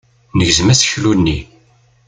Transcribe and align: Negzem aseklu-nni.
Negzem 0.37 0.69
aseklu-nni. 0.73 1.37